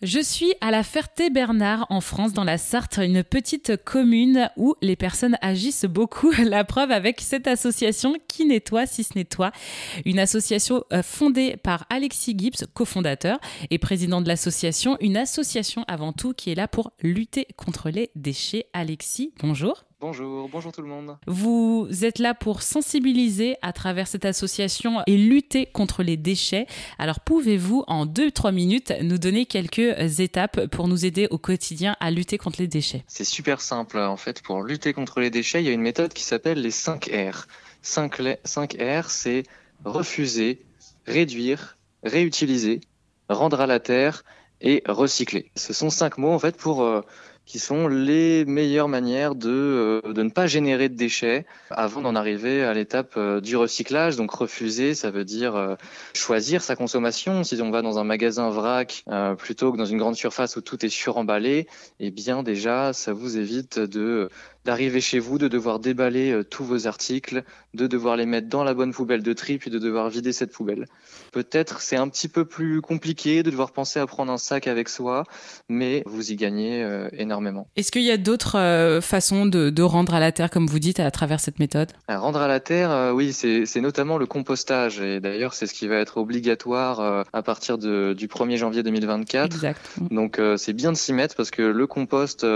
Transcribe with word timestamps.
Je 0.00 0.20
suis 0.20 0.54
à 0.60 0.70
la 0.70 0.84
Ferté-Bernard 0.84 1.88
en 1.90 2.00
France, 2.00 2.32
dans 2.32 2.44
la 2.44 2.56
Sarthe, 2.56 2.98
une 2.98 3.24
petite 3.24 3.82
commune 3.82 4.48
où 4.56 4.76
les 4.80 4.94
personnes 4.94 5.36
agissent 5.40 5.86
beaucoup. 5.86 6.30
La 6.38 6.62
preuve 6.62 6.92
avec 6.92 7.20
cette 7.20 7.48
association 7.48 8.14
Qui 8.28 8.46
nettoie 8.46 8.86
si 8.86 9.02
ce 9.02 9.14
n'est 9.16 9.24
toi, 9.24 9.50
une 10.04 10.20
association 10.20 10.84
euh, 10.92 11.02
fondée 11.02 11.56
par 11.56 11.84
Alexis 11.90 12.36
Gibbs, 12.38 12.64
cofondateur 12.74 13.40
et 13.70 13.78
président 13.78 14.20
de 14.20 14.28
l'association, 14.28 14.96
une 15.00 15.16
association 15.16 15.84
avant 15.88 16.12
tout 16.12 16.32
qui 16.32 16.52
est 16.52 16.54
là 16.54 16.68
pour 16.68 16.92
lutter 17.02 17.48
contre 17.56 17.90
les 17.90 18.12
déchets. 18.14 18.66
Alexis, 18.74 19.32
bonjour. 19.40 19.87
Bonjour, 20.00 20.48
bonjour 20.48 20.70
tout 20.70 20.80
le 20.80 20.86
monde. 20.86 21.16
Vous 21.26 21.88
êtes 22.02 22.20
là 22.20 22.32
pour 22.32 22.62
sensibiliser 22.62 23.56
à 23.62 23.72
travers 23.72 24.06
cette 24.06 24.24
association 24.24 25.02
et 25.08 25.16
lutter 25.16 25.66
contre 25.66 26.04
les 26.04 26.16
déchets. 26.16 26.66
Alors 27.00 27.18
pouvez-vous 27.18 27.82
en 27.88 28.06
2-3 28.06 28.54
minutes 28.54 28.92
nous 29.02 29.18
donner 29.18 29.44
quelques 29.44 30.20
étapes 30.20 30.66
pour 30.66 30.86
nous 30.86 31.04
aider 31.04 31.26
au 31.32 31.38
quotidien 31.38 31.96
à 31.98 32.12
lutter 32.12 32.38
contre 32.38 32.60
les 32.60 32.68
déchets? 32.68 33.02
C'est 33.08 33.24
super 33.24 33.60
simple 33.60 33.98
en 33.98 34.16
fait. 34.16 34.40
Pour 34.40 34.62
lutter 34.62 34.92
contre 34.92 35.18
les 35.18 35.30
déchets, 35.30 35.62
il 35.62 35.66
y 35.66 35.70
a 35.70 35.72
une 35.72 35.82
méthode 35.82 36.12
qui 36.12 36.22
s'appelle 36.22 36.62
les 36.62 36.70
5 36.70 37.10
R. 37.12 37.48
5, 37.82 38.76
R, 38.80 39.10
c'est 39.10 39.42
refuser, 39.84 40.62
réduire, 41.06 41.76
réutiliser, 42.04 42.82
rendre 43.28 43.60
à 43.60 43.66
la 43.66 43.80
terre 43.80 44.22
et 44.60 44.84
recycler. 44.86 45.50
Ce 45.56 45.72
sont 45.72 45.90
cinq 45.90 46.18
mots 46.18 46.32
en 46.32 46.38
fait 46.38 46.56
pour 46.56 46.82
euh, 46.82 47.02
qui 47.48 47.58
sont 47.58 47.88
les 47.88 48.44
meilleures 48.44 48.88
manières 48.88 49.34
de, 49.34 50.02
euh, 50.04 50.12
de 50.12 50.22
ne 50.22 50.28
pas 50.28 50.46
générer 50.46 50.90
de 50.90 50.94
déchets 50.94 51.46
avant 51.70 52.02
d'en 52.02 52.14
arriver 52.14 52.62
à 52.62 52.74
l'étape 52.74 53.14
euh, 53.16 53.40
du 53.40 53.56
recyclage. 53.56 54.16
Donc 54.16 54.30
refuser, 54.32 54.94
ça 54.94 55.10
veut 55.10 55.24
dire 55.24 55.56
euh, 55.56 55.74
choisir 56.12 56.60
sa 56.60 56.76
consommation. 56.76 57.44
Si 57.44 57.58
on 57.62 57.70
va 57.70 57.80
dans 57.80 57.98
un 57.98 58.04
magasin 58.04 58.50
vrac 58.50 59.02
plutôt 59.38 59.72
que 59.72 59.78
dans 59.78 59.86
une 59.86 59.96
grande 59.96 60.16
surface 60.16 60.56
où 60.56 60.60
tout 60.60 60.84
est 60.84 60.90
suremballé, 60.90 61.66
eh 62.00 62.10
bien 62.10 62.42
déjà, 62.42 62.92
ça 62.92 63.14
vous 63.14 63.38
évite 63.38 63.78
de 63.78 64.28
d'arriver 64.64 65.00
chez 65.00 65.18
vous, 65.18 65.38
de 65.38 65.48
devoir 65.48 65.78
déballer 65.78 66.42
tous 66.50 66.62
vos 66.62 66.86
articles, 66.86 67.42
de 67.72 67.86
devoir 67.86 68.16
les 68.16 68.26
mettre 68.26 68.48
dans 68.48 68.64
la 68.64 68.74
bonne 68.74 68.92
poubelle 68.92 69.22
de 69.22 69.32
tri, 69.32 69.56
puis 69.56 69.70
de 69.70 69.78
devoir 69.78 70.10
vider 70.10 70.32
cette 70.32 70.52
poubelle. 70.52 70.86
Peut-être 71.32 71.80
c'est 71.80 71.96
un 71.96 72.06
petit 72.08 72.28
peu 72.28 72.44
plus 72.44 72.82
compliqué 72.82 73.42
de 73.42 73.50
devoir 73.50 73.72
penser 73.72 73.98
à 73.98 74.06
prendre 74.06 74.30
un 74.30 74.36
sac 74.36 74.66
avec 74.66 74.90
soi, 74.90 75.24
mais 75.70 76.02
vous 76.04 76.32
y 76.32 76.36
gagnez 76.36 76.86
énormément 77.12 77.37
est-ce 77.76 77.92
qu'il 77.92 78.02
y 78.02 78.10
a 78.10 78.16
d'autres 78.16 78.58
euh, 78.58 79.00
façons 79.00 79.46
de, 79.46 79.82
rendre 79.82 80.14
à 80.14 80.20
la 80.20 80.32
terre, 80.32 80.50
comme 80.50 80.66
vous 80.66 80.78
dites, 80.78 81.00
à 81.00 81.10
travers 81.10 81.40
cette 81.40 81.58
méthode? 81.58 81.92
Rendre 82.08 82.40
à 82.40 82.48
la 82.48 82.60
terre, 82.60 82.90
euh, 82.90 83.12
oui, 83.12 83.32
c'est 83.32 83.80
notamment 83.80 84.18
le 84.18 84.26
compostage. 84.26 85.00
Et 85.00 85.20
d'ailleurs, 85.20 85.54
c'est 85.54 85.66
ce 85.66 85.74
qui 85.74 85.86
va 85.88 85.96
être 85.96 86.18
obligatoire 86.18 87.00
euh, 87.00 87.22
à 87.32 87.42
partir 87.42 87.78
du 87.78 88.14
1er 88.14 88.56
janvier 88.56 88.82
2024. 88.82 89.54
Exact. 89.54 89.80
Donc, 90.10 90.40
c'est 90.56 90.72
bien 90.72 90.92
de 90.92 90.96
s'y 90.96 91.12
mettre 91.12 91.36
parce 91.36 91.50
que 91.50 91.62
le 91.62 91.86
compost, 91.86 92.46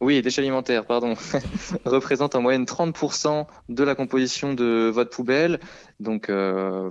oui, 0.00 0.20
déchets 0.22 0.40
alimentaires, 0.40 0.84
pardon, 0.84 1.14
représente 1.84 2.34
en 2.34 2.42
moyenne 2.42 2.64
30% 2.64 3.46
de 3.68 3.84
la 3.84 3.94
composition 3.94 4.54
de 4.54 4.90
votre 4.92 5.10
poubelle. 5.10 5.60
Donc, 6.00 6.30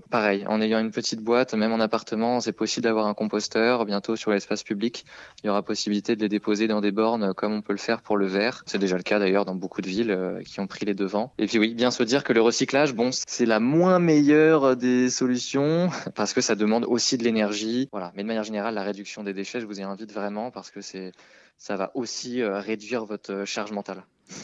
pareil, 0.10 0.46
en 0.48 0.62
ayant 0.62 0.80
une 0.80 0.92
petite 0.92 1.22
boîte, 1.22 1.54
même 1.54 1.72
en 1.72 1.80
appartement, 1.80 2.40
c'est 2.40 2.54
possible 2.54 2.86
d'avoir 2.86 3.08
un 3.08 3.14
composteur. 3.14 3.86
Bientôt, 3.86 4.16
sur 4.16 4.32
l'espace 4.32 4.64
public, 4.64 5.06
il 5.44 5.48
y 5.48 5.50
aura 5.50 5.62
possibilité 5.62 6.16
de 6.16 6.22
les 6.22 6.30
déposer 6.30 6.68
dans 6.68 6.82
des 6.82 6.92
bornes 6.92 7.33
comme 7.34 7.53
on 7.53 7.62
peut 7.62 7.73
le 7.73 7.80
faire 7.80 8.02
pour 8.02 8.17
le 8.17 8.26
verre. 8.26 8.64
C'est 8.66 8.78
déjà 8.78 8.98
le 8.98 9.03
cas 9.03 9.20
d'ailleurs 9.20 9.45
dans 9.45 9.56
beaucoup 9.56 9.81
de 9.81 9.88
villes 9.88 10.12
euh, 10.12 10.42
qui 10.44 10.59
ont 10.59 10.67
pris 10.67 10.86
les 10.86 10.94
devants. 10.94 11.34
Et 11.38 11.48
puis 11.48 11.59
oui, 11.59 11.73
bien 11.73 11.92
se 11.92 12.03
dire 12.03 12.23
que 12.23 12.34
le 12.34 12.42
recyclage, 12.42 12.94
bon, 12.94 13.09
c'est 13.12 13.45
la 13.45 13.59
moins 13.59 14.00
meilleure 14.00 14.75
des 14.75 15.09
solutions 15.09 15.90
parce 16.16 16.34
que 16.34 16.42
ça 16.42 16.56
demande 16.56 16.86
aussi 16.86 17.17
de 17.17 17.23
l'énergie. 17.23 17.90
Voilà. 17.92 18.12
Mais 18.16 18.23
de 18.23 18.28
manière 18.28 18.44
générale, 18.44 18.75
la 18.75 18.84
réduction 18.84 19.23
des 19.23 19.34
déchets, 19.34 19.59
je 19.59 19.66
vous 19.66 19.80
y 19.80 19.84
invite 19.84 20.12
vraiment 20.12 20.52
parce 20.52 20.72
que 20.72 20.81
c'est, 20.81 21.12
ça 21.58 21.75
va 21.75 21.92
aussi 21.95 22.42
euh, 22.42 22.59
réduire 22.59 23.06
votre 23.06 23.45
charge 23.45 23.72
mentale. 23.72 24.03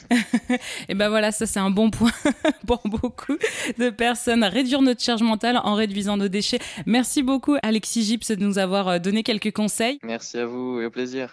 et 0.90 0.94
ben 0.94 1.10
voilà, 1.10 1.32
ça 1.32 1.46
c'est 1.46 1.60
un 1.60 1.70
bon 1.70 1.90
point 1.90 2.12
pour 2.68 2.82
beaucoup 2.86 3.38
de 3.78 3.90
personnes. 3.90 4.44
Réduire 4.44 4.82
notre 4.82 5.02
charge 5.02 5.22
mentale 5.22 5.60
en 5.64 5.74
réduisant 5.74 6.18
nos 6.18 6.28
déchets. 6.28 6.60
Merci 6.86 7.24
beaucoup 7.24 7.58
Alexis 7.62 8.04
Gips 8.04 8.32
de 8.32 8.44
nous 8.44 8.58
avoir 8.58 8.88
euh, 8.88 9.00
donné 9.00 9.24
quelques 9.24 9.52
conseils. 9.52 10.00
Merci 10.04 10.38
à 10.38 10.46
vous 10.46 10.80
et 10.82 10.86
au 10.86 10.90
plaisir. 10.90 11.28